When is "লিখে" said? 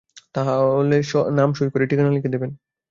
2.11-2.33